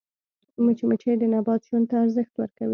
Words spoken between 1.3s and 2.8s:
نبات ژوند ته ارزښت ورکوي